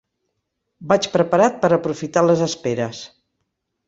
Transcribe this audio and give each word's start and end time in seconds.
Vaig 0.93 1.07
preparat 1.15 1.59
per 1.65 1.71
aprofitar 1.77 2.23
les 2.31 2.41
esperes. 2.47 3.03